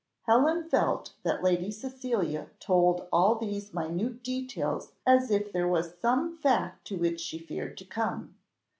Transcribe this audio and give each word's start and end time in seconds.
Helen 0.23 0.67
felt 0.67 1.13
that 1.21 1.43
Lady 1.43 1.69
Cecilia 1.69 2.47
told 2.59 3.07
all 3.13 3.35
these 3.35 3.71
minute 3.71 4.23
details 4.23 4.93
as 5.05 5.29
if 5.29 5.51
there 5.51 5.67
was 5.67 5.93
some 6.01 6.35
fact 6.39 6.87
to 6.87 6.95
which 6.97 7.19
she 7.21 7.37
feared 7.37 7.77
to 7.77 7.85
come. 7.85 8.33